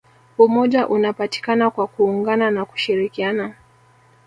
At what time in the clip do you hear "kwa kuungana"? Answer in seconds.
1.69-2.51